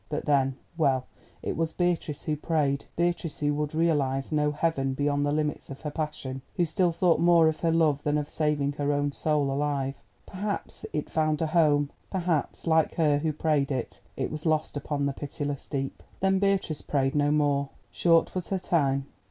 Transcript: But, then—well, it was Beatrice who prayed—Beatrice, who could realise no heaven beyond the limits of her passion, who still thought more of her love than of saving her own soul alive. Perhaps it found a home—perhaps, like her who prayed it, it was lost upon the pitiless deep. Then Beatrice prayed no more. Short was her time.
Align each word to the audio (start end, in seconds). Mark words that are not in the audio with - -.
But, 0.09 0.25
then—well, 0.25 1.05
it 1.43 1.55
was 1.55 1.73
Beatrice 1.73 2.23
who 2.23 2.35
prayed—Beatrice, 2.35 3.37
who 3.41 3.55
could 3.55 3.75
realise 3.75 4.31
no 4.31 4.49
heaven 4.49 4.95
beyond 4.95 5.23
the 5.27 5.31
limits 5.31 5.69
of 5.69 5.81
her 5.81 5.91
passion, 5.91 6.41
who 6.55 6.65
still 6.65 6.91
thought 6.91 7.19
more 7.19 7.47
of 7.47 7.59
her 7.59 7.71
love 7.71 8.01
than 8.01 8.17
of 8.17 8.27
saving 8.27 8.73
her 8.79 8.91
own 8.93 9.11
soul 9.11 9.51
alive. 9.51 10.01
Perhaps 10.25 10.87
it 10.91 11.07
found 11.07 11.39
a 11.39 11.45
home—perhaps, 11.45 12.65
like 12.65 12.95
her 12.95 13.19
who 13.19 13.31
prayed 13.31 13.71
it, 13.71 13.99
it 14.17 14.31
was 14.31 14.47
lost 14.47 14.75
upon 14.75 15.05
the 15.05 15.13
pitiless 15.13 15.67
deep. 15.67 16.01
Then 16.19 16.39
Beatrice 16.39 16.81
prayed 16.81 17.13
no 17.13 17.29
more. 17.29 17.69
Short 17.91 18.33
was 18.33 18.47
her 18.47 18.57
time. 18.57 19.05